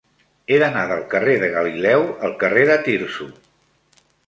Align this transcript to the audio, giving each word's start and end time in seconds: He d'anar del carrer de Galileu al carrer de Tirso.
He 0.53 0.57
d'anar 0.61 0.85
del 0.91 1.03
carrer 1.11 1.35
de 1.43 1.51
Galileu 1.57 2.07
al 2.29 2.35
carrer 2.47 2.65
de 2.73 2.81
Tirso. 2.91 3.31